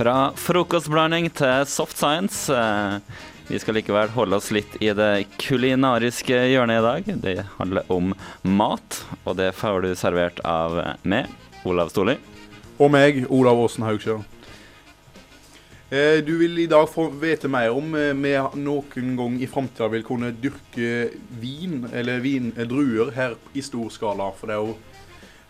[0.00, 2.48] Fra frokostblanding til soft science.
[2.48, 3.00] Eh,
[3.50, 7.08] Vi skal likevel holde oss litt i det kulinariske hjørnet i dag.
[7.24, 8.12] Det handler om
[8.46, 11.26] mat, og det får du servert av meg,
[11.66, 12.14] Olav Storli.
[12.78, 14.22] Og meg, Olav Åsen Haugskjær.
[15.90, 19.90] Eh, Du vil i dag få vite mer om eh, vi noen gang i framtida
[19.90, 21.10] vil kunne dyrke
[21.42, 24.30] vin, eller vin, eh, druer, her i stor skala.
[24.38, 24.76] For det er jo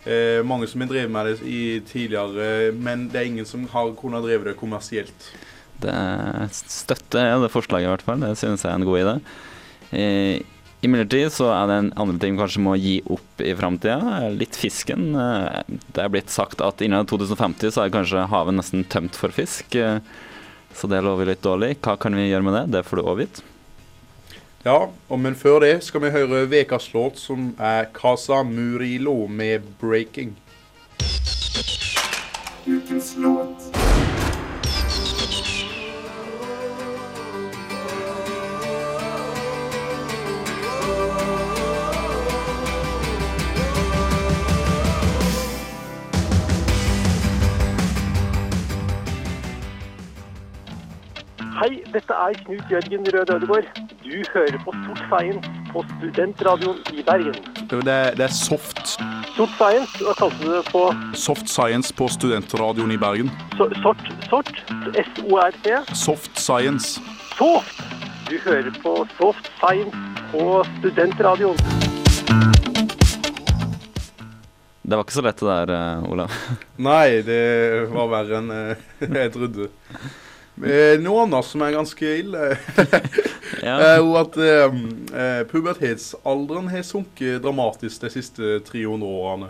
[0.05, 3.93] eh, mange som har drevet med det i tidligere, men det er ingen som har
[3.99, 5.29] kunnet drevet det kommersielt.
[5.81, 5.93] Det
[6.53, 8.19] støtter jeg det forslaget, i hvert fall.
[8.21, 9.13] Det synes jeg er en god idé.
[9.91, 10.41] Eh,
[10.81, 14.29] Imidlertid så er det en andre ting vi kanskje må gi opp i framtida.
[14.33, 15.11] Litt fisken.
[15.13, 15.61] Eh,
[15.93, 19.75] Det er blitt sagt at innen 2050 så er kanskje havet nesten tømt for fisk.
[19.75, 19.99] Eh,
[20.73, 21.75] Så det lover litt dårlig.
[21.83, 22.77] Hva kan vi gjøre med det?
[22.77, 23.41] Det får du òg vite.
[24.65, 29.61] Ja, og men før det skal vi høre ukas låt, som er Casa Murilo med
[29.81, 30.37] 'Breaking'.
[51.61, 53.65] Hei, dette er Knut Jørgen Rød Ødegård.
[54.03, 57.35] Du hører på Sort Science på Studentradioen i Bergen.
[57.69, 58.79] Det er, det er soft,
[59.35, 60.81] Sort Science, hva kalte du det på
[61.13, 63.29] soft science på studentradioen i Bergen.
[63.59, 64.01] so sort?
[64.29, 64.49] Sort?
[65.03, 65.75] S-O-R-T?
[65.93, 66.97] Soft science.
[67.37, 67.83] Soft!
[68.25, 69.93] Du hører på Soft Science
[70.31, 71.61] på Studentradioen.
[74.81, 76.33] Det var ikke så lett det der, eh, Olav.
[76.89, 77.39] Nei, det
[77.93, 79.69] var verre enn eh, jeg trodde.
[80.61, 82.51] Eh, Noe annet som er ganske ille,
[83.65, 84.77] er jo at eh,
[85.09, 89.49] eh, pubertetsalderen har sunket dramatisk de siste 300 årene.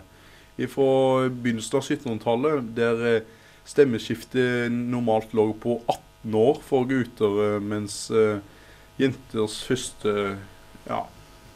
[0.72, 3.30] Fra begynnelsen av 1700-tallet, der eh,
[3.68, 8.40] stemmeskiftet normalt lå på 18 år for gutter, eh, mens eh,
[9.00, 10.14] jenters første
[10.86, 11.02] ja,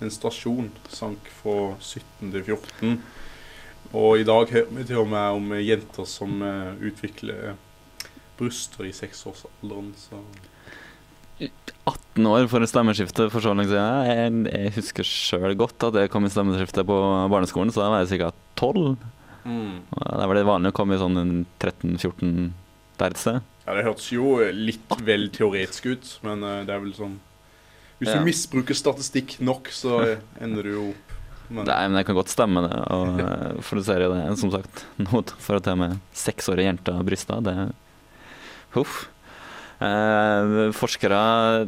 [0.00, 2.98] menstruasjon sank fra 17 til 14.
[3.96, 7.54] Og i dag hører vi til og med om jenter som eh, utvikler
[8.38, 9.92] bryster i seksårsalderen.
[10.00, 10.20] Så
[11.86, 14.46] 18 år for et stemmeskifte for så lenge siden.
[14.48, 16.96] Jeg, jeg husker sjøl godt at jeg kom i stemmeskifte på
[17.32, 18.30] barneskolen, så da var jeg ca.
[18.56, 18.96] 12.
[19.46, 22.48] Og Da var det vanlig å komme i sånn 13-14
[22.98, 23.42] der et sted.
[23.66, 27.16] Ja, det hørtes jo litt vel teoretisk ut, men eh, det er vel sånn
[27.98, 28.18] Hvis Ja.
[28.20, 31.12] du misbruker statistikk nok, så ender du jo opp
[31.48, 32.78] men, Nei, men jeg kan godt stemme, det.
[32.90, 34.82] Og, eh, for du ser jo det, som sagt.
[34.98, 37.54] noe for at det med seksårige jenter og bryster, det
[38.76, 39.06] Huff.
[39.82, 41.20] Eh, forskere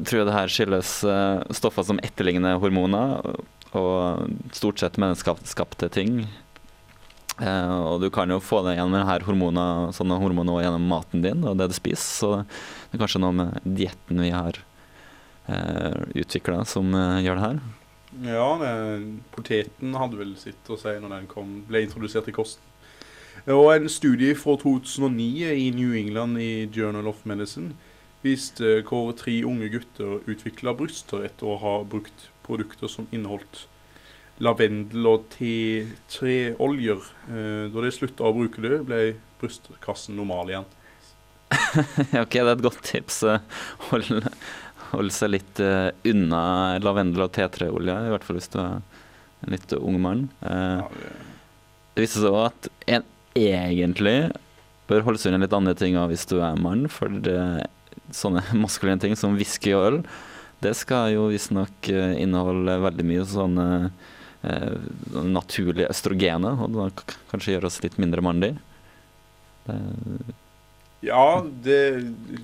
[0.08, 3.18] tror det her skyldes eh, stoffer som etterligner hormoner,
[3.76, 6.22] og stort sett menneskeskapte ting.
[7.38, 11.44] Eh, og du kan jo få det gjennom her hormoner, sånne hormoner gjennom maten din
[11.46, 12.08] og det du spiser.
[12.08, 14.58] Så det er kanskje noe med dietten vi har
[15.46, 17.60] eh, utvikla som eh, gjør det her.
[18.24, 18.72] Ja, det,
[19.34, 22.64] poteten hadde vel sitt å si når den kom, ble introdusert i kosten.
[23.46, 27.74] Og en studie fra 2009 i New England i Journal of Medicine
[28.24, 33.66] viste hvor tre unge gutter utvikla bryster etter å ha brukt produkter som inneholdt
[34.42, 37.06] lavendel og te-treoljer.
[37.30, 39.00] Eh, da de slutta å bruke det, ble
[39.40, 40.68] brystkassen normal igjen.
[42.22, 43.22] ok, det er et godt tips.
[43.26, 43.40] eh,
[43.88, 44.28] Hold,
[44.92, 46.42] hold seg litt eh, unna
[46.82, 48.78] lavendel- og T3-olje, i hvert fall hvis du er
[49.46, 50.26] en litt ung mann.
[50.42, 51.14] Eh, Ja, det,
[51.98, 53.06] viste seg òg at en
[53.46, 54.30] egentlig
[54.88, 57.38] bør holde seg unna litt andre ting hvis du er mann, for det,
[58.14, 60.00] sånne maskuline ting som whisky og øl,
[60.64, 63.66] det skal jo visstnok uh, inneholde veldig mye sånne
[64.42, 64.72] eh,
[65.22, 66.88] naturlige østrogener, og da
[67.30, 68.58] kanskje gjøre oss litt mindre mandige.
[71.04, 71.78] Ja, det,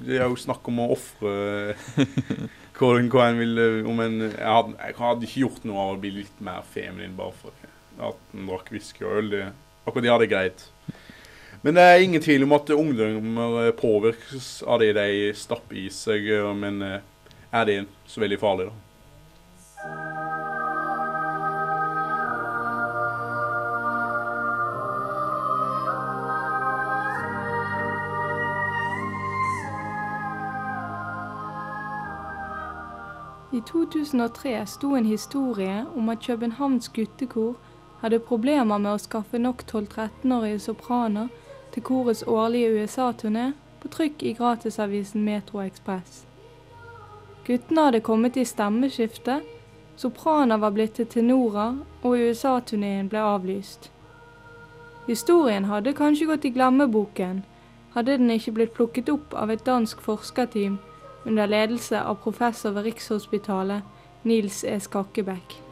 [0.07, 1.75] det er jo snakk om å ofre
[2.79, 5.95] hva, hva en vil eh, om en, jeg, hadde, jeg hadde ikke gjort noe av
[5.95, 7.67] å bli litt mer feminin bare for
[7.99, 9.33] at en drakk whisky og øl.
[9.35, 9.45] Det,
[9.85, 10.69] akkurat det har det greit.
[11.65, 15.89] Men det er ingen tvil om at ungdommer eh, påvirkes av det de stapper i
[15.89, 16.29] seg.
[16.29, 17.01] eh, Men eh,
[17.53, 18.75] er det så veldig farlig, da?
[33.55, 37.55] I 2003 sto en historie om at Københavns guttekor
[38.05, 41.31] hadde problemer med å skaffe nok 12-13-årige sopraner
[41.73, 43.47] til korets årlige USA-turné
[43.81, 46.27] på trykk i gratisavisen Metro Express.
[47.47, 49.39] Guttene hadde kommet i stemmeskifte,
[49.97, 53.89] sopraner var blitt til tenorer, og USA-turneen ble avlyst.
[55.09, 57.43] Historien hadde kanskje gått i glemmeboken,
[57.97, 60.77] hadde den ikke blitt plukket opp av et dansk forskerteam
[61.25, 63.81] under ledelse av professor ved Rikshospitalet,
[64.29, 64.77] Nils E.
[64.81, 65.64] Skakkebekk.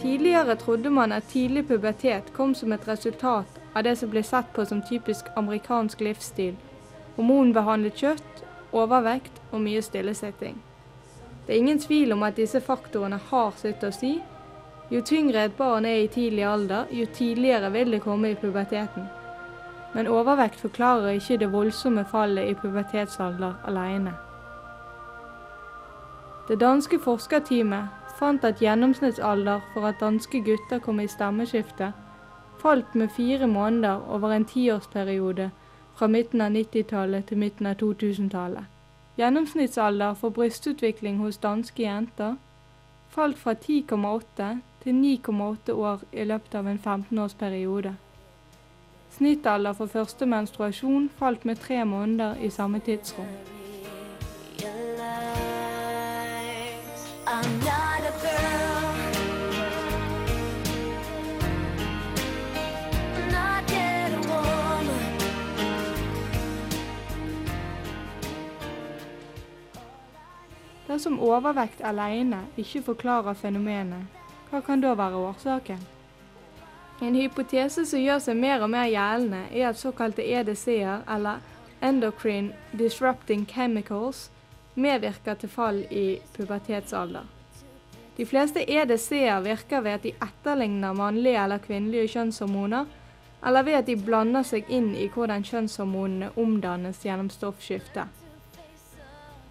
[0.00, 4.48] Tidligere trodde man at tidlig pubertet kom som et resultat av det som ble sett
[4.56, 6.54] på som typisk amerikansk livsstil.
[7.16, 8.42] Hormonbehandlet kjøtt,
[8.72, 10.56] overvekt og mye stillesitting.
[11.46, 14.14] Det er ingen tvil om at disse faktorene har sitt å si.
[14.90, 19.04] Jo tyngre et barn er i tidlig alder, jo tidligere vil det komme i puberteten.
[19.92, 24.16] Men overvekt forklarer ikke det voldsomme fallet i pubertetsalder alene.
[26.48, 31.92] Det danske forskerteamet fant at gjennomsnittsalder for at danske gutter kom i stemmeskifte,
[32.60, 35.50] falt med fire måneder over en tiårsperiode
[35.96, 38.68] fra midten av 90-tallet til midten av 2000-tallet.
[39.16, 42.36] Gjennomsnittsalder for brystutvikling hos danske jenter
[43.10, 44.50] falt fra 10,8
[44.84, 47.94] til 9,8 år i løpet av en 15-årsperiode.
[49.16, 53.32] Snittalder for første menstruasjon falt med tre måneder i samme tidsrom.
[57.32, 57.59] I'm
[70.90, 74.08] Dersom overvekt alene ikke forklarer fenomenet,
[74.50, 75.78] hva kan da være årsaken?
[77.00, 81.38] En hypotese som gjør seg mer og mer gjeldende, er at såkalte EDC-er, eller
[81.78, 84.32] endocrine disrupting chemicals,
[84.74, 87.28] medvirker til fall i pubertetsalder.
[88.16, 92.90] De fleste EDC-er virker ved at de etterligner mannlige eller kvinnelige kjønnshormoner,
[93.46, 98.10] eller ved at de blander seg inn i hvordan kjønnshormonene omdannes gjennom stoffskifte.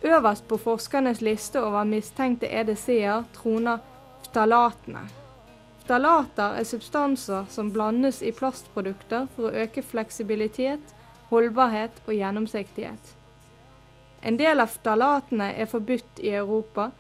[0.04, 3.78] Øverst på forskernes liste over mistenkte EDC-er troner
[4.24, 5.02] ftalatene.
[5.84, 10.94] Ftalater er substanser som blandes i plastprodukter for å øke fleksibilitet,
[11.30, 13.16] holdbarhet og gjennomsiktighet.
[14.24, 16.92] En del av ftalatene er forbudt i Europa,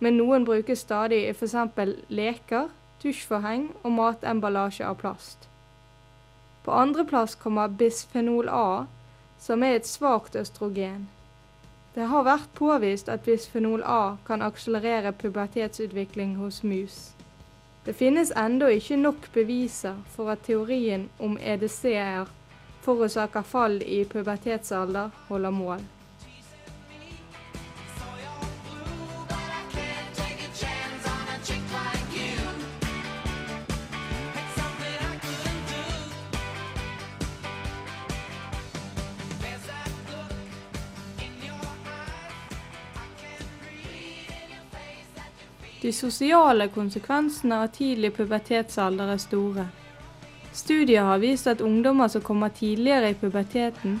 [0.00, 1.56] men noen brukes stadig i f.eks.
[2.08, 2.68] leker,
[3.02, 5.48] tusjforheng og matemballasje av plast.
[6.64, 8.86] På andreplass kommer bisfenol A,
[9.38, 11.06] som er et svakt østrogen.
[11.96, 16.96] Det har vært påvist at bisfenol A kan akselerere pubertetsutvikling hos mus.
[17.86, 22.28] Det finnes ennå ikke nok beviser for at teorien om EDC-er
[22.84, 25.80] forårsaker fall i pubertetsalder holder mål.
[45.86, 49.66] De sosiale konsekvensene av tidlig pubertetsalder er store.
[50.50, 54.00] Studier har vist at ungdommer som kommer tidligere i puberteten,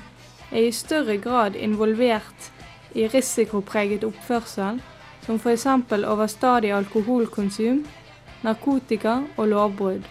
[0.50, 2.48] er i større grad involvert
[2.90, 4.80] i risikopreget oppførsel,
[5.26, 5.66] som f.eks.
[5.94, 7.84] overstadig alkoholkonsum,
[8.42, 10.10] narkotika og lovbrudd.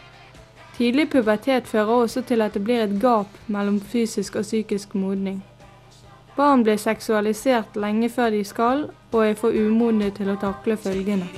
[0.78, 5.44] Tidlig pubertet fører også til at det blir et gap mellom fysisk og psykisk modning.
[6.36, 11.30] Barn blir seksualisert lenge før de skal, og er for umodne til å takle følgene.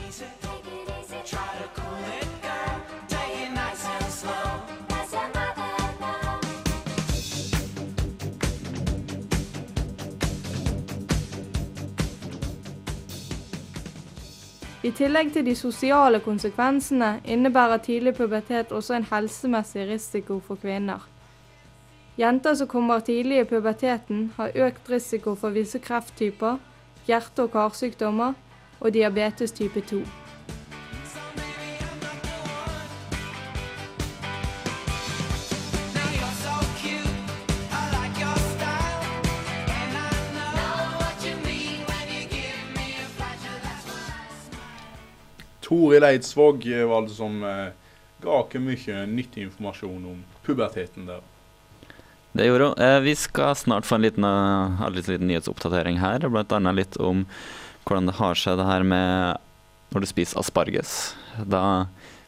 [14.82, 21.06] I tillegg til de sosiale konsekvensene innebærer tidlig pubertet også en helsemessig risiko for kvinner.
[22.18, 26.56] Jenter som kommer tidlig i puberteten, har økt risiko for visse krefttyper,
[27.06, 28.34] hjerte- og karsykdommer
[28.80, 30.02] og diabetes type 2.
[45.62, 47.74] Toril Eidsvåg eh, var det som eh,
[48.24, 51.37] ga oss mye nyttig informasjon om puberteten der.
[52.38, 52.82] Det gjorde hun.
[52.86, 56.28] Eh, vi skal snart få en liten, en ha litt liten nyhetsoppdatering her.
[56.28, 57.24] Annet litt om
[57.88, 59.42] hvordan det har seg det her med
[59.96, 60.92] når du spiser asparges.
[61.50, 61.88] Da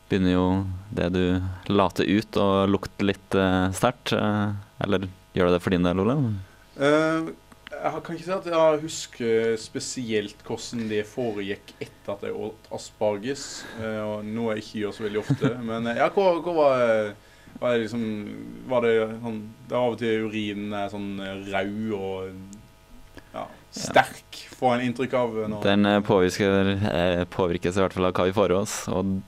[0.10, 0.48] begynner jo
[0.96, 1.24] det du
[1.70, 4.16] later ut å lukte litt eh, sterkt.
[4.18, 4.50] Eh,
[4.82, 5.06] eller
[5.38, 6.18] gjør det det for din del, Ole?
[6.80, 7.30] Uh,
[7.70, 12.70] jeg kan ikke si at jeg husker spesielt hvordan det foregikk etter at jeg åt
[12.76, 13.64] asparges.
[13.80, 15.52] eh, og noe jeg ikke gjør så veldig ofte.
[15.70, 17.29] Men eh, ja, hva, hva var, eh,
[17.60, 18.04] var det liksom
[18.70, 21.10] Var det sånn Det av og til urinen er sånn
[21.50, 22.60] Rau rød og
[23.34, 25.36] ja, sterk, får en inntrykk av.
[25.52, 28.76] Når, Den eh, påvirker, eh, påvirkes i hvert fall av hva vi får i oss.
[28.90, 29.20] Og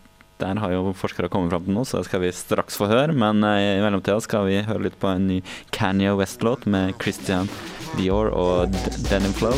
[0.42, 3.14] der har jo forskere kommet fram til noe, så det skal vi straks få høre.
[3.14, 5.42] Men eh, i mellomtida skal vi høre litt på en ny
[5.76, 7.52] Kanye West-låt med Christian
[7.98, 8.74] Dior og
[9.10, 9.54] Denim Flow.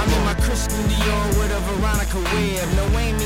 [0.00, 2.68] I'm in my Christian Dior with a Veronica Webb.
[2.74, 3.19] No Amy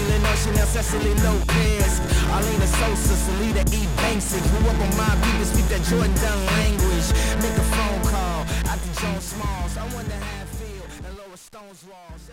[0.74, 2.00] Cecily Lopez.
[2.30, 3.86] Arlena Sosa, Salida E.
[4.02, 4.42] Banksy.
[4.50, 5.14] Grew up on my
[5.44, 7.08] speak that Jordan Dunn language.
[7.40, 8.44] Make a phone call
[9.20, 9.76] Smalls.
[9.76, 10.14] I wonder
[11.06, 12.30] and Stone's walls.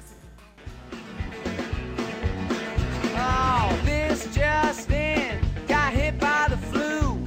[3.16, 7.24] Oh, this just in, got hit by the flu.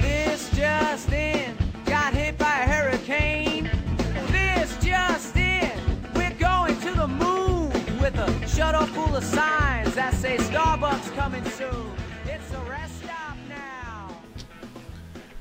[0.00, 3.70] This just in, got hit by a hurricane.
[4.32, 5.70] This just in,
[6.14, 7.70] we're going to the moon
[8.00, 9.73] with a shuttle full of signs
[10.38, 11.90] Starbucks coming soon.
[12.24, 14.08] It's a rest stop now.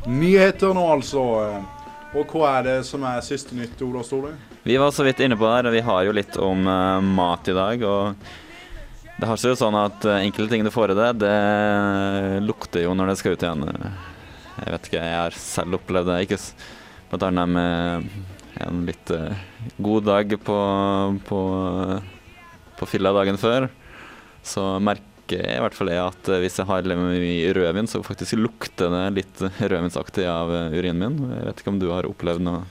[0.05, 1.21] Nyheter nå, altså.
[2.13, 4.33] Og hva er det som er siste nytt, Ola Stole?
[4.63, 7.50] Vi var så vidt inne på det, og vi har jo litt om uh, mat
[7.50, 7.85] i dag.
[7.89, 11.38] Og det har seg jo sånn at uh, enkelte ting du får i det, det
[12.45, 13.65] lukter jo når det skal ut igjen.
[14.59, 16.19] Jeg vet ikke, jeg har selv opplevd det.
[16.27, 16.41] Ikke
[17.09, 18.09] blant annet med
[18.67, 19.45] en litt uh,
[19.89, 20.59] god dag på,
[21.27, 21.39] på,
[22.77, 23.71] på fylla dagen før.
[24.43, 28.03] Så merker jeg i hvert fall jeg at eh, hvis jeg har mye rødvin, så
[28.05, 31.35] faktisk lukter det litt rødvinsaktig av eh, urinen min.
[31.38, 32.63] Jeg vet ikke om du har opplevd noe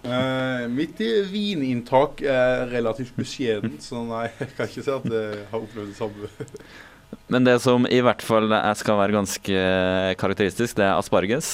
[0.00, 0.96] Uh, mitt
[1.28, 5.96] vininntak er relativt beskjedent, så nei, jeg kan ikke si at jeg har opplevd det
[5.98, 6.30] samme.
[7.34, 8.48] Men det som i hvert fall
[8.80, 9.64] skal være ganske
[10.16, 11.50] karakteristisk, det er asparges.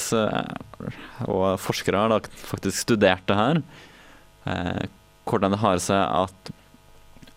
[1.27, 3.59] Og forskere har faktisk studert det her.
[5.27, 6.53] Hvordan det har seg at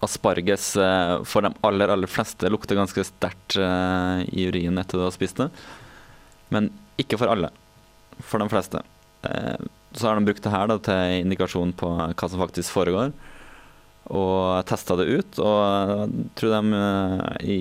[0.05, 5.05] asparges eh, for de aller, aller fleste lukter ganske sterkt eh, i urinen etter du
[5.07, 5.51] har spist det.
[6.55, 7.53] Men ikke for alle.
[8.21, 8.83] For de fleste.
[9.29, 9.61] Eh,
[9.93, 13.13] Så har de brukt det her da, til indikasjon på hva som faktisk foregår
[14.11, 15.39] og testa det ut.
[15.43, 15.59] Og
[16.01, 16.83] jeg tror de
[17.47, 17.59] i,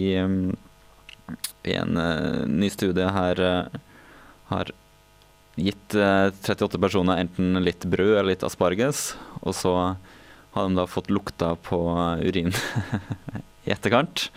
[1.69, 1.99] i en
[2.53, 3.41] ny studie her
[4.49, 4.71] har
[5.59, 9.73] gitt eh, 38 personer enten litt brød eller litt asparges, og så
[10.59, 11.79] har de da fått lukta på
[12.21, 12.53] urin
[13.65, 14.27] i etterkant.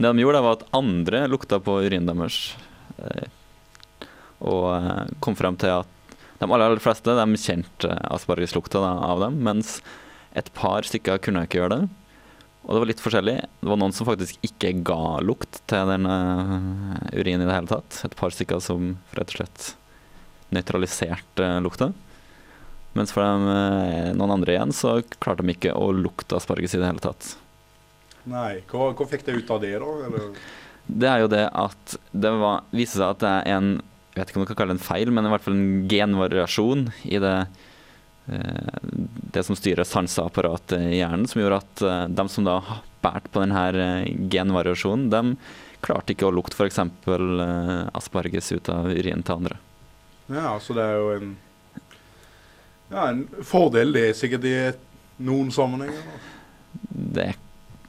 [0.00, 2.54] Det de gjorde, da, var at andre lukta på urinen deres.
[3.02, 3.26] eh,
[4.40, 5.96] Og eh, kom frem til at
[6.40, 9.80] de aller, aller fleste de kjente aspargeslukta av dem, mens
[10.32, 11.88] et par stykker kunne ikke gjøre det.
[12.64, 13.34] Og det var litt forskjellig.
[13.60, 18.00] Det var noen som faktisk ikke ga lukt til den urinen i det hele tatt.
[18.06, 19.68] Et par stykker som rett og slett
[20.54, 21.90] nøytraliserte lukta.
[22.98, 26.80] Mens for dem, eh, noen andre igjen så klarte de ikke å lukte asparges i
[26.82, 27.36] det hele tatt.
[28.30, 29.92] Nei, hva, hva fikk de ut av det, da?
[30.08, 30.32] Eller?
[30.90, 33.70] Det er jo det at det var, viser seg at det er en
[34.10, 35.88] jeg vet ikke om du kan kalle det en feil, men i hvert fall en
[35.88, 37.34] genvariasjon i det,
[38.26, 38.78] eh,
[39.36, 42.58] det som styrer sanseapparatet i hjernen, som gjorde at eh, de som da
[43.04, 44.02] båret på denne
[44.34, 45.22] genvariasjonen, de
[45.80, 46.82] klarte ikke å lukte f.eks.
[47.96, 49.60] Asparges ut av urinen til andre.
[50.26, 51.30] Ja, så det er jo en,
[52.90, 54.56] ja, en fordel, det er sikkert i
[55.26, 56.02] noen sammenhenger.
[56.02, 56.18] da.
[56.90, 57.30] Det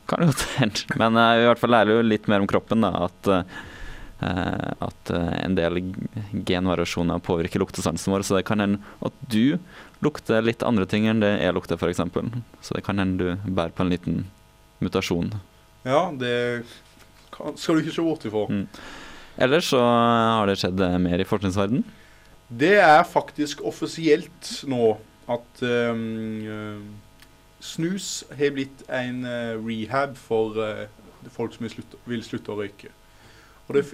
[0.09, 0.97] kan jo godt hende.
[1.01, 3.07] Men uh, i hvert fall lærer jo litt mer om kroppen, da.
[3.07, 5.79] At, uh, at uh, en del
[6.47, 8.25] genvariasjoner påvirker luktesansen vår.
[8.27, 9.57] Så det kan hende at du
[10.05, 12.03] lukter litt andre ting enn det jeg lukter, f.eks.
[12.61, 14.25] Så det kan hende du bærer på en liten
[14.81, 15.33] mutasjon.
[15.85, 16.35] Ja, det
[17.33, 18.45] kan, skal du ikke se bort ifra.
[18.49, 18.67] Mm.
[19.41, 21.85] Ellers så har det skjedd mer i forskningsverden.
[22.59, 24.97] Det er faktisk offisielt nå
[25.31, 26.81] at eh,
[27.63, 30.87] snus har blitt en eh, rehab for eh,
[31.31, 31.67] folk som
[32.09, 32.91] vil slutte, å røyke.
[33.69, 33.85] Og det,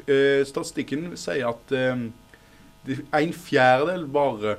[0.47, 2.07] Statistikken sier at ehm,
[2.87, 4.55] en fjerdedel bare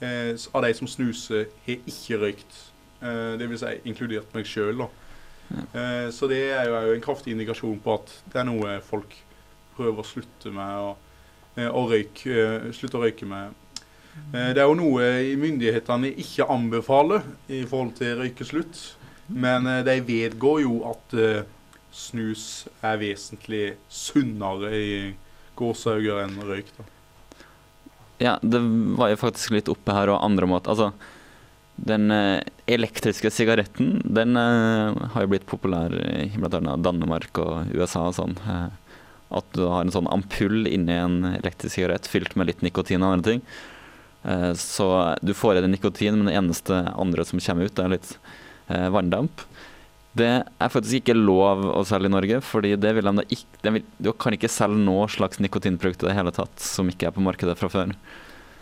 [0.00, 2.58] av de som snuser, har ikke røykt.
[3.00, 4.84] Uh, det vil si inkludert meg sjøl.
[5.50, 8.76] Eh, så det er jo, er jo en kraftig indikasjon på at det er noe
[8.86, 9.16] folk
[9.76, 10.90] prøver å slutte med.
[10.90, 11.09] Og,
[11.56, 13.54] eh, røyk, eh, slutte å røyke med.
[14.32, 18.96] Eh, Det er jo noe myndighetene ikke anbefaler i forhold til røykeslutt.
[19.30, 21.12] Men de vedgår jo at
[21.94, 25.14] snus er vesentlig sunnere i
[25.54, 26.66] gåsehauger enn røyk.
[26.76, 26.84] da.
[28.18, 28.58] Ja, det
[28.98, 30.74] var jo faktisk litt oppe her og andre måter.
[30.74, 30.92] Altså,
[31.76, 32.10] den
[32.66, 36.76] elektriske sigaretten, den har jo blitt populær i bl.a.
[36.76, 38.34] Danmark og USA og sånn.
[39.30, 43.14] At du har en sånn ampull inni en elektrisk sigarett fylt med litt nikotin og
[43.14, 43.44] andre ting.
[44.22, 47.94] Eh, så du får i deg nikotin, men det eneste andre som kommer ut, er
[47.94, 48.16] litt
[48.68, 49.44] eh, vanndamp.
[50.18, 53.72] Det er faktisk ikke lov å selge i Norge, fordi det vil de ikke de
[53.76, 57.14] vil, Du kan ikke selge noe slags nikotinprodukt i det hele tatt som ikke er
[57.14, 57.94] på markedet fra før.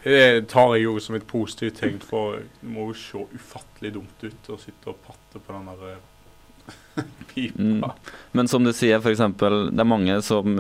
[0.05, 4.23] Det tar jeg jo som et positivt tegn, for det må jo se ufattelig dumt
[4.23, 7.65] ut å sitte og patte på den der eh, pipa.
[7.65, 8.08] Mm.
[8.37, 9.23] Men som du sier, f.eks.
[9.39, 10.59] det er mange som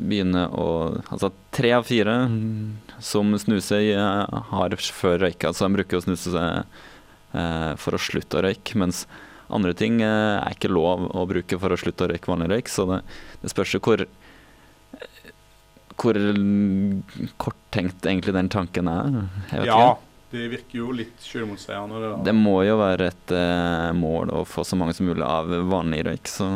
[0.00, 0.68] begynner å
[1.12, 2.14] Altså tre av fire
[3.04, 5.52] som snuser, eh, har før røyka.
[5.52, 6.64] så de bruker å snuse seg
[7.36, 9.04] eh, for å slutte å røyke, mens
[9.50, 12.72] andre ting eh, er ikke lov å bruke for å slutte å røyke vanlig røyk.
[12.72, 13.02] Så det,
[13.42, 14.06] det spørs jo hvor
[16.00, 16.16] hvor
[17.36, 19.18] korttenkt egentlig den tanken er.
[19.52, 19.98] Ja, ikke.
[20.32, 22.00] det virker jo litt selvmotsigende.
[22.00, 22.12] Det.
[22.30, 26.04] Det må jo være et eh, mål å få så mange som mulig av vanlig
[26.08, 26.30] røyk.
[26.30, 26.48] Så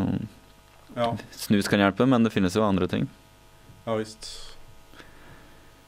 [0.95, 3.09] Ja, snus kan hjelpe, men det finnes jo andre ting.
[3.87, 4.29] ja visst.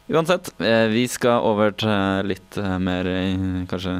[0.08, 3.96] Uansett, eh, vi skal over til litt eh, mer eh, kanskje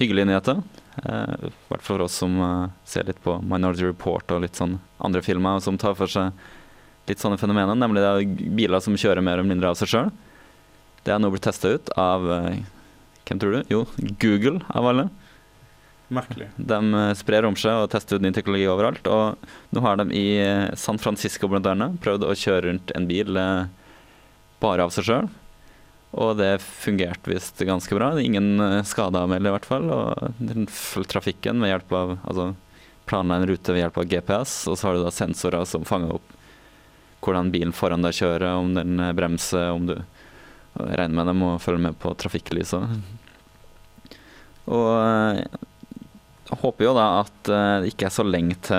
[0.00, 0.62] hyggelige nyheter.
[1.04, 4.56] Eh, I hvert fall for oss som eh, ser litt på Minority Report og litt
[4.56, 6.32] sånn andre filmer som tar for seg
[7.10, 10.12] litt sånne fenomener, nemlig det er biler som kjører mer eller mindre av seg sjøl.
[11.04, 12.60] Det er nå blitt testa ut av eh,
[13.28, 13.60] hvem tror du?
[13.72, 13.84] Jo,
[14.22, 15.08] Google av alle.
[16.12, 16.48] Merkelig.
[16.56, 19.06] De eh, sprer om seg og tester ut ny teknologi overalt.
[19.08, 23.06] Og nå har de i eh, San Francisco blant annet prøvd å kjøre rundt en
[23.08, 23.70] bil eh,
[24.62, 25.30] bare av seg sjøl.
[26.12, 28.10] Og det fungerte visst ganske bra.
[28.20, 29.88] Ingen skader å melde, i hvert fall.
[29.88, 32.50] Og trafikken med hjelp av altså,
[33.08, 36.18] planla en rute ved hjelp av GPS, og så har du da sensorer som fanger
[36.18, 36.38] opp
[37.22, 39.94] hvordan bilen foran deg kjører, om den bremser, om du
[40.74, 42.96] regner med dem og følger med på trafikklyset.
[44.68, 45.70] Og
[46.60, 48.76] håper jo da at eh, det ikke er så lenge til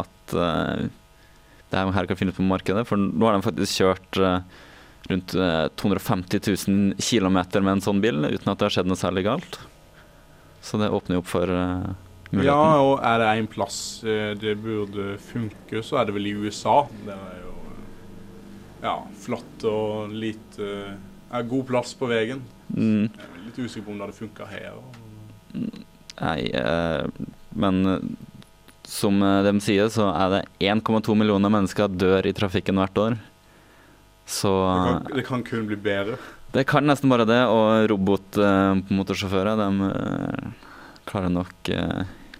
[0.00, 0.86] at eh,
[1.72, 2.84] det her kan finnes på markedet.
[2.88, 4.64] For nå har de faktisk kjørt eh,
[5.10, 9.00] rundt eh, 250 000 km med en sånn bil uten at det har skjedd noe
[9.00, 9.60] særlig galt.
[10.64, 12.46] Så det åpner jo opp for muligheten.
[12.46, 13.78] Ja, og er det en plass
[14.40, 16.78] det burde funke, så er det vel i USA.
[17.04, 17.52] Det er jo
[18.84, 20.70] ja, flatt og lite
[21.34, 22.42] er God plass på veien.
[22.70, 24.76] Mm, Jeg er litt usikker på om det hadde funka her.
[26.20, 27.04] Nei, eh,
[27.50, 28.08] men eh,
[28.88, 33.18] som eh, de sier, så er det 1,2 millioner mennesker dør i trafikken hvert år.
[34.26, 36.18] Så Det kan, det kan kun bli bedre.
[36.54, 39.88] Det kan nesten bare det, og robotmotorsjåfører de
[41.04, 41.70] klarer nok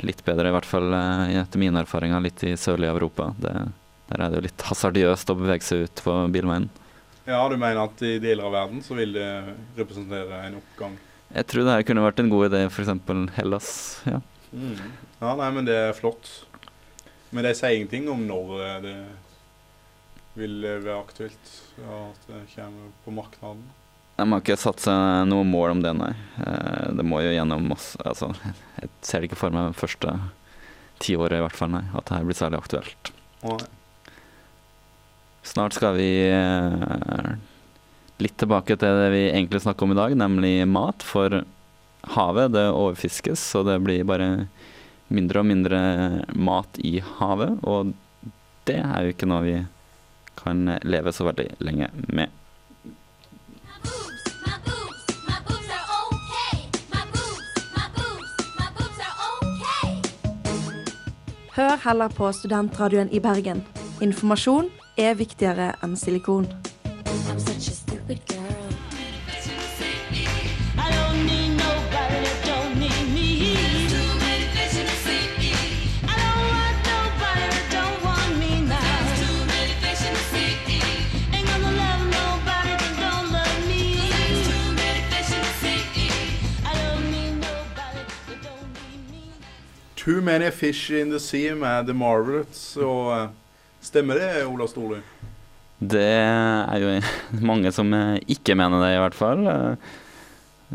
[0.06, 3.32] litt bedre, i hvert fall etter mine erfaringer, litt i sørlige Europa.
[3.42, 3.52] Det,
[4.08, 6.70] der er det jo litt hasardiøst å bevege seg ut på bilveien.
[7.24, 9.28] Ja, du mener at i deler av verden så vil det
[9.78, 10.96] representere en oppgang?
[11.34, 12.90] Jeg tror det her kunne vært en god idé, f.eks.
[13.38, 13.68] Hellas.
[14.06, 14.20] Ja.
[14.54, 16.28] Ja, nei, men det er flott.
[17.34, 18.92] Men de sier ingenting om når eh, det
[20.38, 23.56] vil eh, være aktuelt ja, at det kommer på markedet.
[24.14, 26.12] Jeg har ikke satt seg noe mål om det, nei.
[26.44, 28.28] Eh, Det må jo gjennom masse Altså,
[28.78, 30.14] jeg ser det ikke for meg det første
[31.02, 33.10] tiåret i hvert fall, nei, at det her blir særlig aktuelt.
[33.42, 33.58] Nei.
[35.44, 36.12] Snart skal vi
[38.22, 41.02] litt tilbake til det vi egentlig snakker om i dag, nemlig mat.
[41.02, 41.42] For
[42.14, 44.46] havet det overfiskes, så det blir bare
[45.14, 45.80] mindre og mindre
[46.34, 47.58] mat i havet.
[47.64, 47.94] Og
[48.68, 49.58] det er jo ikke noe vi
[50.38, 52.32] kan leve så veldig lenge med.
[61.54, 63.62] Hør heller på Studentradioen i Bergen.
[64.02, 66.48] Informasjon er viktigere enn silikon.
[68.04, 68.68] stupid girl.
[70.76, 73.56] I don't need nobody that don't need me.
[76.02, 78.76] I don't want nobody that don't want me now.
[81.32, 83.82] Ain't gonna love nobody that don't love me.
[86.66, 89.22] I don't need nobody that don't need me.
[89.96, 92.76] Too many fish in the sea med The Marvelettes.
[92.76, 93.28] Eh,
[93.80, 95.00] stemmer det, Ola Storli?
[95.80, 96.92] Det er jo
[97.50, 99.42] mange som eh, ikke mener det, i hvert fall.
[99.50, 99.90] Eh,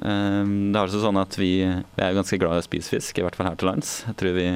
[0.04, 3.18] eh, Det har seg sånn at vi, vi er ganske glad i å spise fisk,
[3.20, 4.00] i hvert fall her til lands.
[4.10, 4.50] Jeg tror vi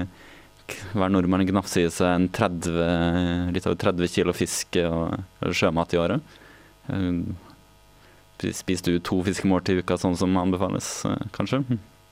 [0.93, 5.17] hver nordmann gnafser i seg en 30, litt over 30 kilo fisk og,
[5.51, 6.38] sjømat i året.
[6.91, 7.10] Eh,
[8.43, 11.62] Spiser du to fiskemål til uka, sånn som anbefales, eh, kanskje?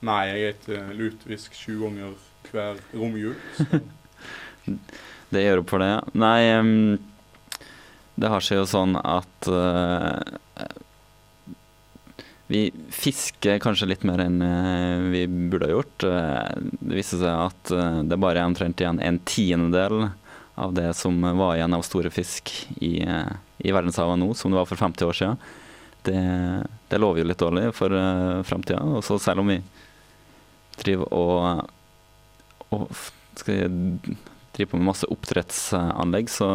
[0.02, 2.14] Nei, jeg spiser lutefisk sju ganger
[2.48, 3.34] hver romjul.
[5.32, 6.00] Det gjør opp for det, ja.
[6.22, 6.70] Nei, em,
[8.14, 10.20] det har seg jo sånn at uh,
[12.52, 16.04] vi fisker kanskje litt mer enn eh, vi burde ha gjort.
[16.04, 16.50] Eh,
[16.82, 17.72] det viste seg at
[18.04, 20.10] det bare er omtrent igjen en tiendedel
[20.60, 22.52] av det som var igjen av store fisk
[22.84, 25.40] i, i verdenshavet nå, som det var for 50 år siden.
[26.04, 26.18] Det,
[26.92, 28.82] det lover jo litt dårlig for uh, framtida.
[28.84, 29.62] Og så selv om vi
[30.82, 31.70] driver og,
[32.74, 32.88] og
[33.38, 36.48] skal jeg på med masse oppdrettsanlegg, så,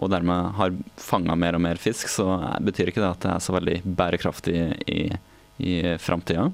[0.00, 2.26] og dermed har fanga mer og mer fisk, så
[2.64, 5.02] betyr ikke det at det er så veldig bærekraftig i,
[5.60, 6.48] i framtida.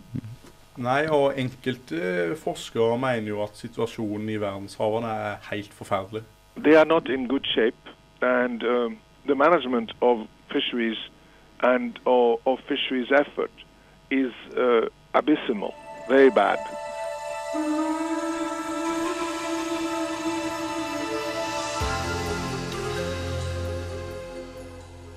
[0.82, 6.26] Nei, og enkelte forskere mener jo at situasjonen i verdenshavene er helt forferdelig.
[6.62, 7.76] they are not in good shape,
[8.22, 10.96] and um, the management of fisheries
[11.62, 13.50] and or, of fisheries effort
[14.10, 15.74] is uh, abysmal,
[16.08, 16.58] very bad.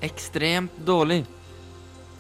[0.10, 1.24] Ekstremt dårlig.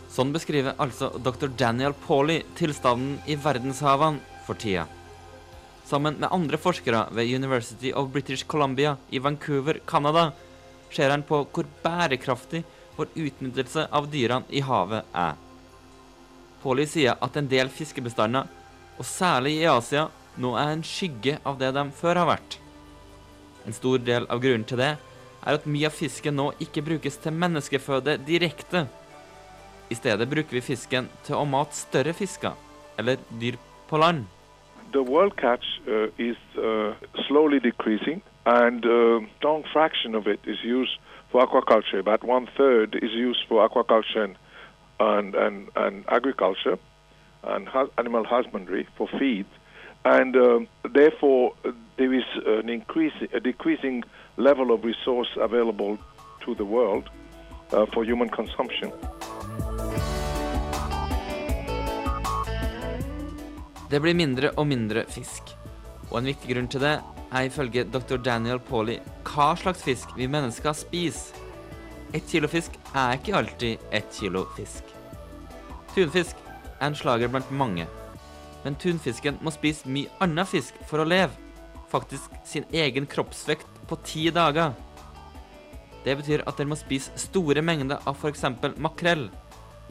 [0.10, 1.49] Sånn beskriver altså dr.
[1.58, 4.86] Daniel Pauly tilstanden i verdenshavene for tida.
[5.89, 10.32] Sammen med andre forskere ved University of British Columbia i Vancouver, Canada,
[10.93, 12.62] ser han på hvor bærekraftig
[12.97, 15.38] vår utnyttelse av dyrene i havet er.
[16.62, 18.49] Pauly sier at en del fiskebestander,
[18.99, 22.60] og særlig i Asia, nå er en skygge av det de før har vært.
[23.65, 24.95] En stor del av grunnen til det
[25.45, 28.88] er at mye av fisken nå ikke brukes til menneskeføde direkte.
[29.89, 32.58] I stedet bruker vi fisken til å mate større fisker,
[32.97, 33.58] eller dyr
[33.89, 34.25] på land.
[34.91, 36.93] The world catch uh, is uh,
[37.28, 40.97] slowly decreasing, and a strong fraction of it is used
[41.32, 41.99] for aquaculture.
[41.99, 44.38] About one third is used for aquaculture and
[44.99, 46.78] and, and, and agriculture
[47.43, 49.45] and animal husbandry for feed,
[50.05, 51.53] and um, therefore
[51.97, 54.03] there is an increase, a decreasing
[54.38, 55.97] level of resource available
[56.45, 57.09] to the world
[57.73, 58.91] uh, for human consumption.
[63.89, 65.55] Det blir mindre og mindre fisk.
[66.12, 66.99] Og en viktig grunn til det
[67.31, 68.17] er ifølge dr.
[68.21, 71.35] Daniel Pauli hva slags fisk vi mennesker spiser.
[72.13, 74.83] Ett kilo fisk er ikke alltid ett kilo fisk.
[75.93, 76.38] Tunfisk
[76.79, 77.85] er en slager blant mange.
[78.63, 81.35] Men tunfisken må spise mye annen fisk for å leve.
[81.89, 84.75] Faktisk sin egen kroppsvekt på ti dager.
[86.03, 88.45] Det betyr at den må spise store mengder av f.eks.
[88.79, 89.27] makrell,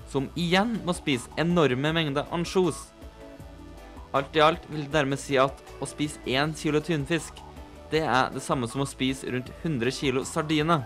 [0.09, 2.87] som igjen må spise enorme mengder ansjos.
[4.17, 7.43] Alt i alt vil det dermed si at å spise én kilo tunfisk,
[7.91, 10.85] det er det samme som å spise rundt 100 kilo sardiner.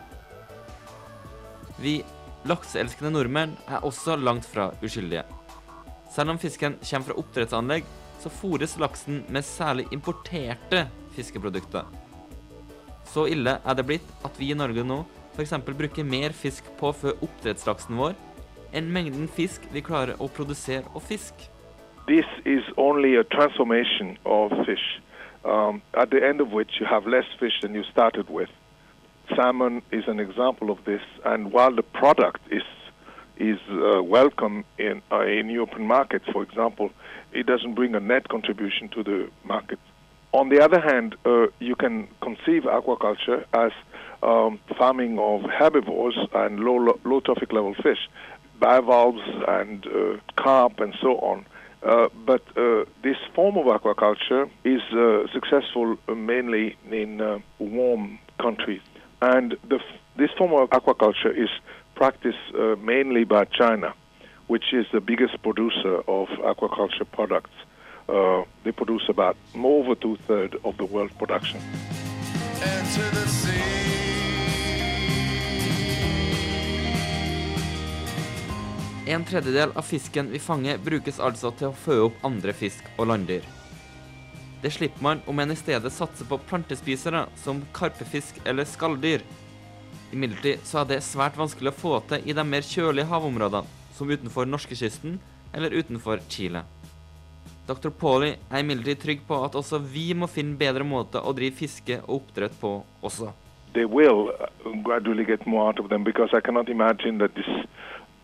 [1.82, 2.00] Vi
[2.48, 5.24] lakseelskende nordmenn er også langt fra uskyldige.
[6.12, 7.87] Selv om fisken kommer fra oppdrettsanlegg,
[8.20, 10.85] så fôres laksen med særlig importerte
[11.16, 11.87] fiskeprodukter.
[13.09, 15.55] Så ille er det blitt at vi i Norge nå f.eks.
[15.64, 18.12] bruker mer fisk på å fø oppdrettslaksen vår
[18.77, 21.48] enn mengden fisk vi klarer å produsere og fiske.
[22.09, 25.01] This is only a transformation of fish,
[25.44, 27.72] um, at the end of which you have less fish than.
[29.37, 32.62] Salmon is an example of this, and while the product is
[33.42, 36.90] is uh, welcome in uh, in European markets, for example,
[37.33, 39.81] it doesn't bring a net contribution to the market.
[40.33, 43.72] On the other hand, uh, you can conceive aquaculture as
[44.22, 48.09] um, farming of herbivores and low low trophic level fish,
[48.61, 51.44] bivalves and uh, carp and so on.
[51.83, 54.83] Uh, but uh, this form of aquaculture is
[55.33, 58.81] successful mainly in warm countries.
[59.20, 59.81] And the,
[60.16, 61.50] this form of aquaculture is
[62.02, 63.94] practiced uh, mainly by China,
[64.48, 67.54] which is the biggest producer of aquaculture products.
[68.08, 71.60] Uh, they produce about more over two thirds of the world production.
[79.06, 83.12] En tredjedel av fisken vi fanger, brukes altså til å føde opp andre fisk og
[83.12, 83.46] landdyr.
[84.62, 89.22] Det slipper man om en i stedet satser på plantespisere som karpefisk eller skalldyr.
[90.12, 94.11] Imidlertid så er det svært vanskelig å få til i de mer kjølige havområdene, som
[94.11, 95.18] utenfor norskekysten
[95.53, 96.64] eller utenfor Chile.
[97.68, 97.92] Dr.
[97.94, 102.01] Pauli er imidlertid trygg på at også vi må finne bedre måter å drive fiske
[102.03, 103.33] og oppdrett på også.
[103.75, 104.46] they will uh,
[104.83, 107.46] gradually get more out of them because I cannot imagine that this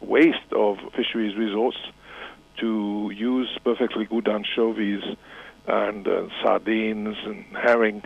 [0.01, 1.79] waste of fisheries resource
[2.59, 5.03] to use perfectly good anchovies
[5.67, 8.03] and uh, sardines and herring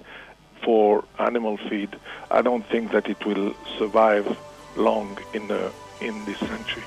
[0.64, 1.90] for animal feed,
[2.30, 4.26] I don't think that it will survive
[4.76, 5.70] long in the
[6.00, 6.84] in this century.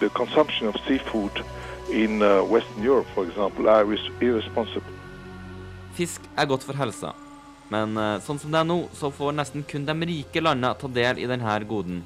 [0.00, 1.44] The consumption of seafood
[1.90, 3.84] in uh, Western Europe, for example, are
[4.20, 4.92] irresponsible.
[5.94, 7.14] Fisk er godt for helsa,
[7.72, 10.90] men uh, sånn som det er nå, så får nesten kun de rike landene ta
[11.00, 12.04] del i denne goden.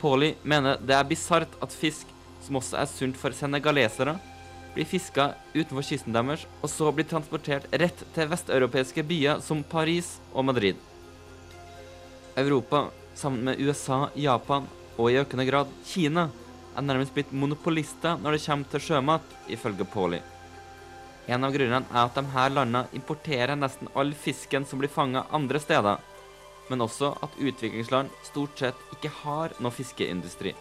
[0.00, 2.06] Pauli mener det er bisart at fisk,
[2.44, 4.18] som også er sunt for senegalesere,
[4.74, 10.16] blir fiska utenfor kysten deres, og så blir transportert rett til vesteuropeiske byer som Paris
[10.32, 10.78] og Madrid.
[12.36, 16.28] Europa, sammen med USA, Japan og i økende grad Kina,
[16.74, 20.20] er nærmest blitt monopolister når det kommer til sjømat, ifølge Pauli.
[21.30, 25.24] En av grunnene er at de her landene importerer nesten all fisken som blir fanga
[25.32, 26.02] andre steder,
[26.68, 30.52] men også at utviklingsland stort sett ikke har noe fiskeindustri.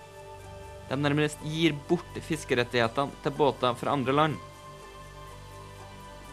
[0.90, 4.38] De nærmest gir bort fiskerettighetene til båter fra andre land.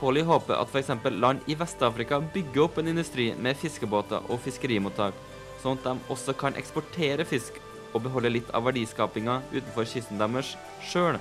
[0.00, 0.90] Pauli håper at f.eks.
[1.12, 5.16] land i Vest-Afrika bygger opp en industri med fiskebåter og fiskerimottak,
[5.60, 7.58] sånn at de også kan eksportere fisk
[7.92, 10.54] og beholde litt av verdiskapinga utenfor kysten deres
[10.88, 11.18] sjøl.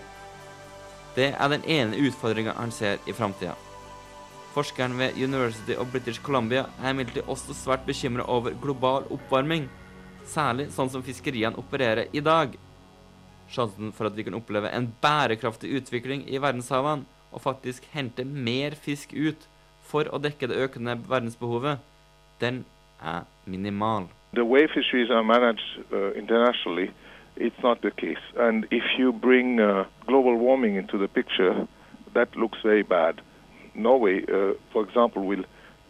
[1.18, 3.58] Det er den ene utfordringa han ser i framtida.
[4.54, 9.68] Forskeren ved University of British Columbia er imidlertid også svært bekymra over global oppvarming,
[10.26, 12.56] særlig sånn som fiskeriene opererer i dag.
[13.50, 18.76] Sjansen for at vi kan oppleve en bærekraftig utvikling i verdenshavene og faktisk hente mer
[18.78, 19.48] fisk ut
[19.90, 21.82] for å dekke det økende verdensbehovet,
[22.42, 22.64] den
[23.02, 24.10] er minimal.
[24.34, 26.92] The way fisheries are managed uh, internationally,
[27.38, 28.22] it's not the case.
[28.38, 31.68] And if you bring uh, global warming into the picture,
[32.14, 33.22] that looks very bad.
[33.74, 35.46] Norway, uh, for example, will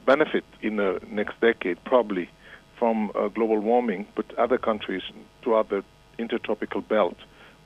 [0.05, 2.29] benefit in the next decade probably
[2.77, 5.03] from uh, global warming, but other countries
[5.41, 5.83] throughout the
[6.17, 7.17] intertropical belt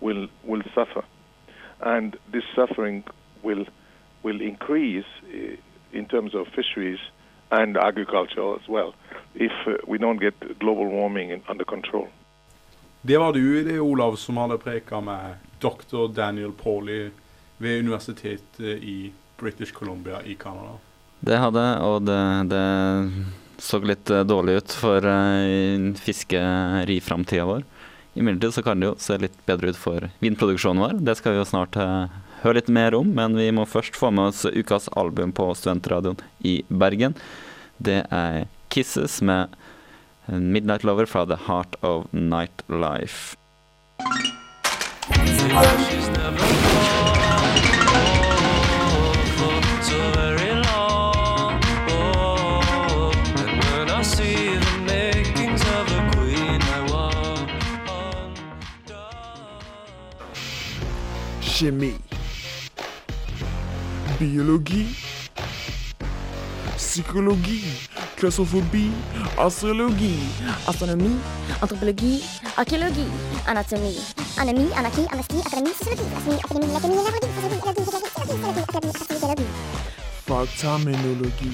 [0.04, 1.04] will will suffer,
[1.80, 3.04] and this suffering
[3.42, 3.66] will
[4.24, 7.00] will increase uh, in terms of fisheries
[7.52, 8.94] and agriculture as well
[9.36, 12.08] if uh, we don't get global warming under control.
[13.02, 16.08] Det var du, det Olav, som hadde preka med dr.
[16.08, 17.10] Daniel Pauly
[17.58, 20.78] ved universitetet i British Columbia i Canada.
[21.20, 22.64] Det hadde, og det, det
[23.58, 25.06] så litt eh, dårlig ut for
[26.04, 27.64] fiskeriframtida vår.
[28.14, 31.00] Imidlertid så kan det jo se litt bedre ut for vinproduksjonen vår.
[31.02, 34.12] Det skal vi jo snart eh, høre litt mer om, men vi må først få
[34.14, 37.18] med oss ukas album på Studentradioen i Bergen.
[37.82, 39.56] Det er 'Kisses' med
[40.28, 43.36] 'Midnight Lover' fra The Heart of Nightlife.
[61.64, 61.96] Kjemi.
[64.20, 64.84] Biologi.
[66.76, 67.64] Psykologi.
[68.20, 68.92] Klaustrofobi.
[69.40, 70.20] Astrologi.
[70.68, 71.16] Astronomi,
[71.64, 72.20] antropologi,
[72.60, 73.08] arkeologi,
[73.48, 73.96] anatomi,
[74.44, 76.04] anemi, anarki, anesti, akademi, sosiologi,
[76.44, 79.48] astronomi, akademi, lekemi, nevrologi, fysiologi, allergi, fysiologi, psykologi, akademi, astrologi.
[80.28, 81.52] Faktamenologi.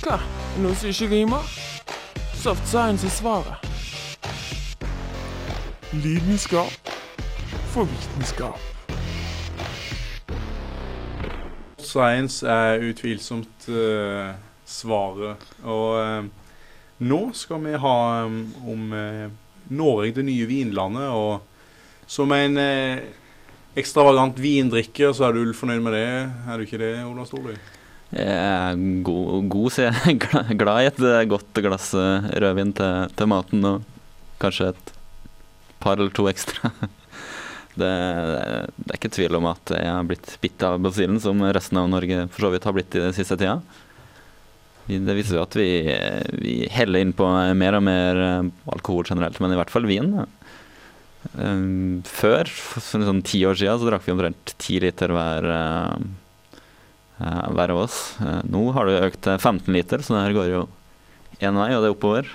[0.00, 0.16] Hva?
[0.64, 1.44] Noe som ikke rimer?
[2.40, 3.60] Soft science er svaret.
[5.92, 6.85] Lidenskap
[7.76, 8.60] for vitenskap.
[11.76, 14.32] Science er utvilsomt uh,
[14.64, 15.44] svaret.
[15.60, 16.54] Og uh,
[17.04, 19.28] nå skal vi ha um, om uh,
[19.76, 21.12] Norge det nye vinlandet.
[21.12, 22.56] Og som en
[23.76, 26.08] ekstravagant vindrikker, så er du fornøyd med det?
[26.48, 27.58] Er du ikke det, Ola Storli?
[28.14, 30.22] Jeg er god, god sier jeg.
[30.46, 33.82] er Glad i et godt glass rødvin til, til maten, og
[34.40, 34.94] kanskje et
[35.82, 36.72] par eller to ekstra.
[37.76, 37.94] Det,
[38.76, 41.90] det er ikke tvil om at jeg har blitt bitt av basillen, som resten av
[41.92, 43.58] Norge for så vidt har blitt i den siste tida.
[44.86, 45.68] Det viser jo at vi,
[46.38, 47.26] vi heller inn på
[47.58, 50.12] mer og mer eh, alkohol generelt, men i hvert fall vin.
[51.34, 56.62] Um, Før, for sånn ti år siden, så drakk vi omtrent ti liter hver, eh,
[57.18, 57.98] eh, hver av oss.
[58.46, 60.64] Nå har det økt til 15 liter, så det her går jo
[61.42, 62.30] én vei, og det er oppover.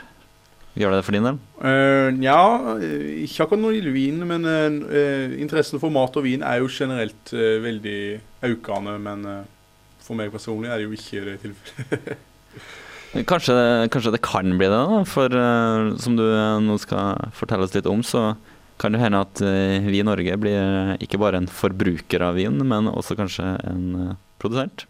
[0.72, 1.40] Gjør det det for din del?
[1.60, 2.42] Uh, ja,
[3.26, 6.62] ikke akkurat når det gjelder vin, men eh, eh, interessen for mat og vin er
[6.62, 7.98] jo generelt uh, veldig
[8.48, 8.94] økende.
[9.04, 9.26] Men
[10.02, 12.28] for meg personlig er det jo ikke det tilfellet.
[13.28, 13.54] Kanskje,
[13.92, 15.02] kanskje det kan bli det, da.
[15.04, 15.34] For
[16.00, 16.24] som du
[16.64, 18.38] nå skal fortelle oss litt om, så
[18.80, 19.42] kan det hende at
[19.84, 24.88] vi i Norge blir ikke bare en forbruker av vin, men også kanskje en produsent.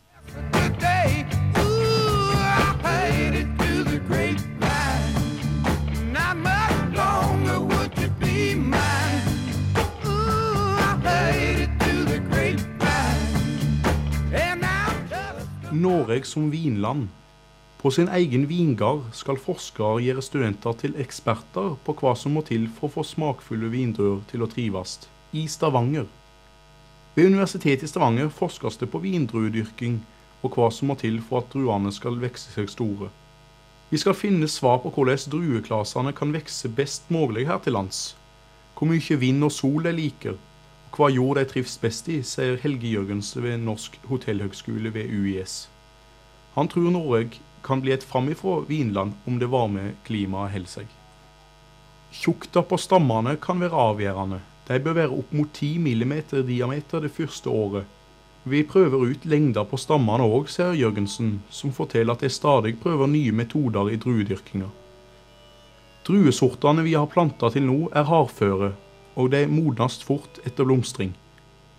[15.82, 17.10] Norge som vinland.
[17.82, 22.68] På sin egen vingard skal forskere gjøre studenter til eksperter på hva som må til
[22.76, 25.00] for å få smakfulle vindruer til å trives.
[25.34, 26.06] i Stavanger.
[27.16, 30.02] Ved Universitetet i Stavanger forskes det på vindruedyrking
[30.44, 33.10] og hva som må til for at druene skal vokse seg store.
[33.90, 38.16] Vi skal finne svar på hvordan drueklasene kan vokse best mulig her til lands.
[38.78, 40.38] Hvor mye vind og sol de liker,
[40.92, 45.71] og hva jord de trives best i, sier Helge Jørgensen ved Norsk hotellhøgskole ved UiS.
[46.54, 50.98] Han tror Norge kan bli et framifrå vinland om det varme klimaet holder seg.
[52.12, 54.42] Tjukta på stammene kan være avgjørende.
[54.68, 56.14] De bør være opp mot 10 mm
[56.48, 57.86] diameter det første året.
[58.44, 63.08] Vi prøver ut lengder på stammene òg, ser Jørgensen, som forteller at de stadig prøver
[63.08, 64.68] nye metoder i druedyrkinga.
[66.08, 68.72] Druesortene vi har planta til nå, er hardføre,
[69.16, 71.14] og de modnes fort etter blomstring.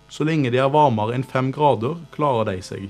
[0.07, 2.87] Så lenge de er varmere enn fem grader, klarer de seg.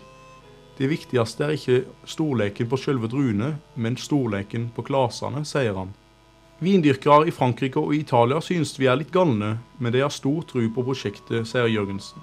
[0.78, 5.94] Det viktigste er ikke storleken på selve druene, men storleken på klasene, sier han.
[6.64, 10.64] Vindyrkere i Frankrike og Italia synes vi er litt galne, men de har stor tro
[10.74, 12.22] på prosjektet, sier Jørgensen.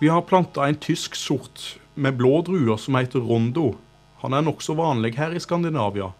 [0.00, 3.74] Vi har planta en tysk sort med blå druer som heter Rondo.
[4.20, 6.10] Han er nokså vanlig her i Skandinavia.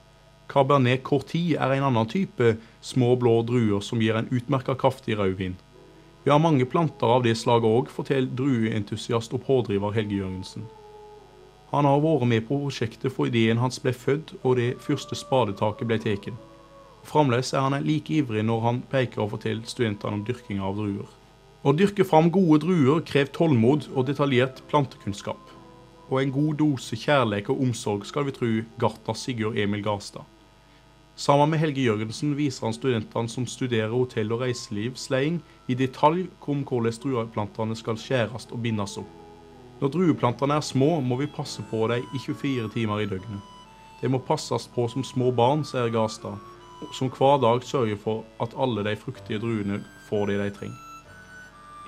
[0.49, 5.57] Cabernet Corti er en annen type små blå druer som gir en utmerka kraftig rødvin.
[6.25, 10.65] Vi har mange planter av det slaget òg, forteller drueentusiast og pådriver Helge Jørgensen.
[11.73, 15.89] Han har vært med på prosjektet for ideen hans ble født og det første spadetaket
[15.91, 16.29] ble tatt.
[17.07, 21.11] Fremdeles er han like ivrig når han peker og forteller studentene om dyrking av druer.
[21.67, 25.41] Å dyrke fram gode druer krever tålmod og detaljert plantekunnskap.
[26.07, 30.23] Og en god dose kjærlighet og omsorg, skal vi tro gartner Sigurd Emil Garstad.
[31.19, 36.63] Sammen med Helge Jørgensen viser han studentene som studerer hotell- og reiselivsleding, i detalj om
[36.63, 39.26] hvordan drueplantene skal skjæres og bindes opp.
[39.81, 43.43] Når drueplantene er små, må vi passe på dem i 24 timer i døgnet.
[44.01, 46.41] De må passes på som små barn, sier Garstad,
[46.97, 50.83] som hver dag sørger for at alle de fruktige druene får det de trenger.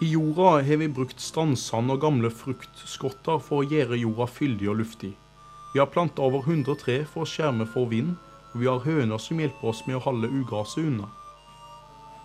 [0.00, 4.78] I jorda har vi brukt strandsand og gamle fruktskotter for å gjøre jorda fyldig og
[4.82, 5.14] luftig.
[5.72, 8.14] Vi har planta over 100 tre for å skjerme for vind,
[8.52, 11.08] og vi har høner som hjelper oss med å holde ugraset unna.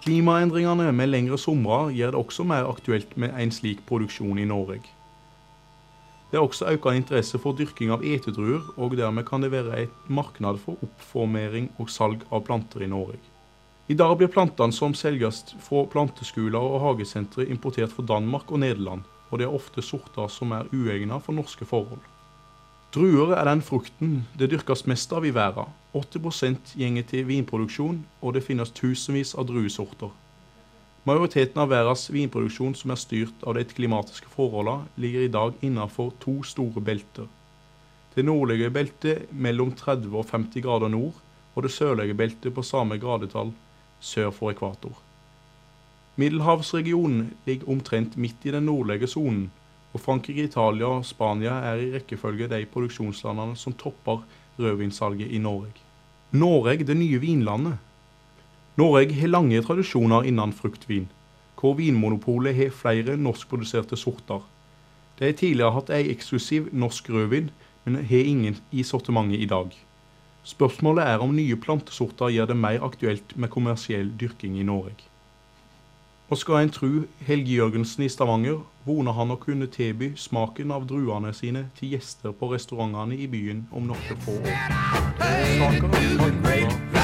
[0.03, 4.83] Klimaendringene med lengre somre gjør det også mer aktuelt med en slik produksjon i Norge.
[6.33, 10.07] Det er også økende interesse for dyrking av etedruer, og dermed kan det være et
[10.09, 13.19] marked for oppformering og salg av planter i Norge.
[13.85, 19.05] I dag blir plantene som selges fra planteskoler og hagesentre importert fra Danmark og Nederland,
[19.29, 22.01] og det er ofte sorter som er uegnet for norske forhold.
[22.97, 25.69] Druer er den frukten det dyrkes mest av i verden.
[25.93, 30.09] 80% gjenger til vinproduksjon, og det finnes tusenvis av druesorter.
[31.03, 36.13] Majoriteten av verdens vinproduksjon som er styrt av de klimatiske forholdene, ligger i dag innenfor
[36.23, 37.27] to store belter.
[38.15, 41.17] Det nordlige beltet mellom 30 og 50 grader nord,
[41.55, 43.51] og det sørlige beltet på samme gradetall
[43.99, 44.95] sør for ekvator.
[46.15, 49.49] Middelhavsregionen ligger omtrent midt i den nordlige sonen,
[49.93, 54.23] og Frankrike, Italia og Spania er i rekkefølge de produksjonslandene som topper
[54.55, 55.75] rødvinsalget i Norge.
[56.31, 57.75] Norge, det nye vinlandet.
[58.75, 61.05] Norge har lange tradisjoner innen fruktvin,
[61.59, 64.41] hvor Vinmonopolet har flere norskproduserte sorter.
[65.19, 67.51] De har tidligere hatt ei eksklusiv norsk rødvin,
[67.85, 69.69] men har ingen i sortimentet i dag.
[70.43, 74.97] Spørsmålet er om nye plantesorter gjør det mer aktuelt med kommersiell dyrking i Norge.
[76.33, 80.89] Og skal en tru Helge Jørgensen i Stavanger, voner han å kunne tilby smaken av
[80.89, 84.39] druene sine til gjester på restaurantene i byen om noen få
[85.61, 87.02] Not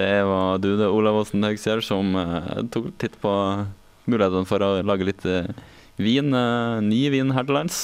[0.00, 3.32] Det var du, det, Olav Åsen Haugsgjerd, som eh, tok titt på
[4.08, 5.50] mulighetene for å lage litt eh,
[6.00, 7.82] vin, eh, ny vin her til lands.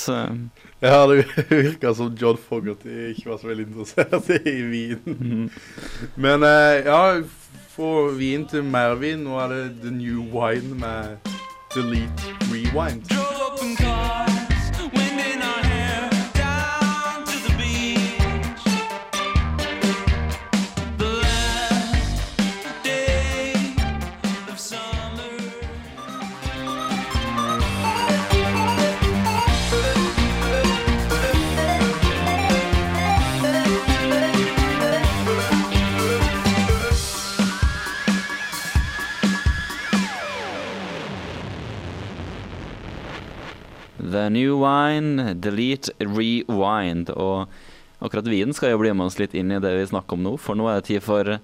[0.80, 5.50] Ja, det virka som John Fogerty ikke var så veldig interessert i vin.
[6.16, 7.02] Men eh, ja,
[7.76, 9.24] få vin til mer vin.
[9.26, 11.34] Nå er det The New Wine med
[11.74, 13.12] Delete Rewind.
[13.12, 14.25] Open and wind
[44.12, 47.10] The New Wine, Delete, Rewind.
[47.10, 47.46] Og
[47.98, 50.34] akkurat vinen skal jo bli med oss litt inn i det vi snakker om nå,
[50.40, 51.36] for nå er det tid for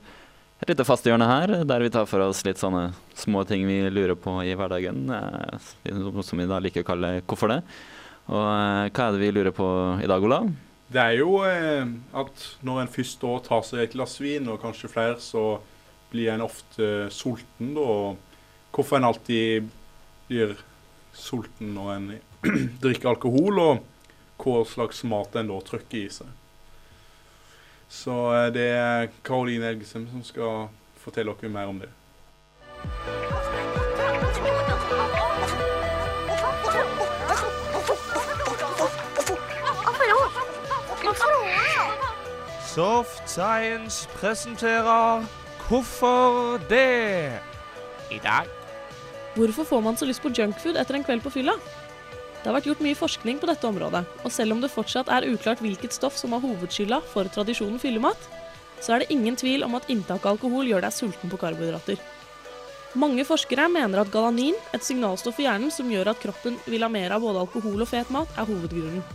[0.63, 4.15] et lite fastehjørne her, der vi tar for oss litt sånne små ting vi lurer
[4.15, 5.73] på i hverdagen, eh,
[6.23, 7.65] som vi da liker å kalle 'Hvorfor det?'
[8.31, 9.67] Og eh, hva er det vi lurer på
[9.99, 10.53] i dag, Olav?
[10.93, 14.63] Det er jo eh, at når en først da tar seg et glass vin, og
[14.63, 15.59] kanskje flere, så
[16.13, 17.75] blir en ofte sulten.
[17.75, 18.15] da,
[18.73, 19.69] Hvorfor en alltid
[20.29, 20.57] blir
[21.13, 22.07] sulten når en
[22.83, 23.83] drikker alkohol, og
[24.43, 26.31] hva slags mat en da trykker i seg.
[27.93, 30.71] Så eh, det er Karoline Elgesem som skal
[31.03, 31.91] fortelle dere mer om det.
[42.73, 45.27] Soft Science presenterer
[45.69, 47.39] Hvorfor det?
[48.11, 48.49] I dag.
[49.37, 51.55] Hvorfor får man så lyst på junkfood etter en kveld på fylla?
[52.43, 55.29] Det har vært gjort mye forskning på dette området, og selv om det fortsatt er
[55.31, 58.19] uklart hvilket stoff som har hovedskylda for tradisjonen fyllemat,
[58.83, 62.03] så er det ingen tvil om at inntak av alkohol gjør deg sulten på karbohydrater.
[62.99, 66.91] Mange forskere mener at galanin, et signalstoff i hjernen som gjør at kroppen vil ha
[66.93, 69.07] mer av både alkohol og fet mat, er hovedgrunnen.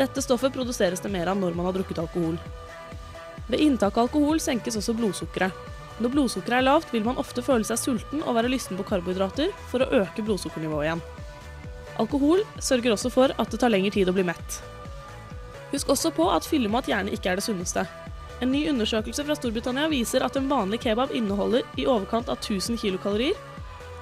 [0.00, 2.40] Dette stoffet produseres det mer av når man har drukket alkohol.
[3.46, 5.52] Ved inntak av alkohol senkes også blodsukkeret.
[6.00, 9.54] Når blodsukkeret er lavt, vil man ofte føle seg sulten og være lysten på karbohydrater
[9.70, 11.06] for å øke blodsukkernivået igjen.
[12.02, 14.58] Alkohol sørger også for at det tar lengre tid å bli mett.
[15.72, 17.86] Husk også på at fyllemat gjerne ikke er det sunneste.
[18.44, 22.76] En ny undersøkelse fra Storbritannia viser at en vanlig kebab inneholder i overkant av 1000
[22.82, 23.38] kilokalorier,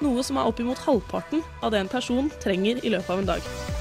[0.02, 3.73] noe som er oppimot halvparten av det en person trenger i løpet av en dag.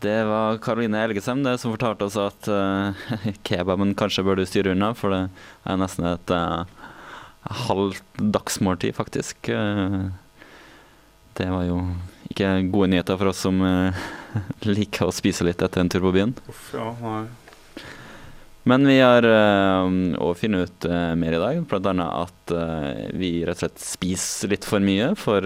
[0.00, 2.94] Det var Karoline Elgesem det som fortalte oss at uh,
[3.48, 5.24] kebaben kanskje bør du styre unna, for det
[5.66, 6.62] er nesten et uh,
[7.66, 9.50] halvt dagsmåltid, faktisk.
[9.50, 10.06] Uh,
[11.38, 11.80] det var jo
[12.30, 14.06] ikke gode nyheter for oss som uh,
[14.70, 16.36] liker å spise litt etter en tur på byen.
[16.46, 17.26] Uff, ja, nei.
[18.68, 20.88] Men vi har uh, finne ut
[21.18, 22.08] mer i dag, bl.a.
[22.22, 22.54] at
[23.18, 25.14] vi rett og slett spiser litt for mye.
[25.18, 25.42] For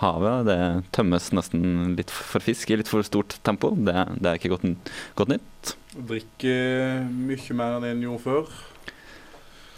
[0.00, 0.58] havet det
[0.96, 3.72] tømmes nesten litt for fisk i litt for stort tempo.
[3.76, 5.74] Det, det er ikke godt, godt nytt.
[5.94, 8.50] Drikker mye mer enn en gjorde før.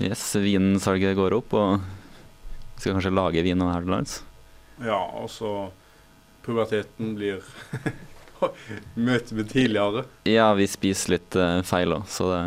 [0.03, 4.17] Yes, Vinsalget går opp, og vi skal kanskje lage vin her til lands.
[4.83, 5.53] Ja, og så
[6.43, 7.45] puberteten blir
[8.99, 10.03] Møter med tidligere.
[10.27, 12.41] Ja, vi spiser litt uh, feil òg, så det,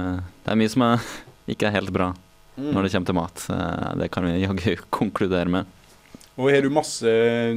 [0.43, 1.05] det er mye som er,
[1.47, 2.11] ikke er helt bra
[2.55, 2.69] Mm.
[2.71, 3.41] når det kommer til mat.
[3.51, 5.71] Uh, det kan vi jaggu konkludere med.
[6.35, 7.07] Og har du masse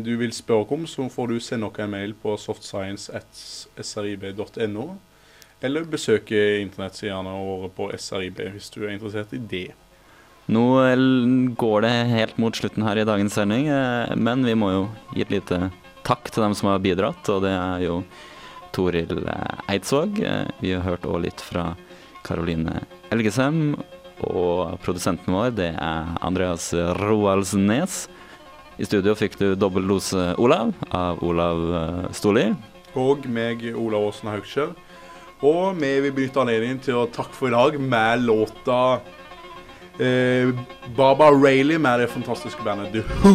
[0.06, 4.86] du vil spørre om, så får du sende oss en mail på softscience.srib.no.
[5.58, 9.74] Eller besøke internettsidene våre på SRIB hvis du er interessert i det.
[10.48, 10.64] Nå
[11.60, 15.20] går det helt mot slutten her i dagens sending, eh, men vi må jo gi
[15.26, 15.58] et lite
[16.06, 17.98] takk til dem som har bidratt, og det er jo
[18.72, 20.20] Toril eh, Eidsvåg.
[20.24, 21.74] Eh, Vi har hørt også litt fra
[22.24, 22.80] Karoline
[23.12, 23.76] Elgesem,
[24.24, 26.72] og produsenten vår det er Andreas
[27.02, 28.06] Roaldsnes.
[28.78, 32.44] I studio fikk du dobbel dose Olav av Olav eh, Storli.
[32.98, 34.70] Og meg, Olav Åsen Haugskjær.
[35.42, 38.78] Og vi vil benytte anledningen til å takke for i dag med låta
[39.98, 40.54] eh,
[40.94, 43.34] Baba Rayleigh med det fantastiske bandet The Who.